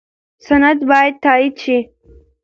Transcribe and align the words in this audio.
سند 0.47 0.79
باید 0.89 1.15
تایید 1.23 1.55
شي. 1.63 1.77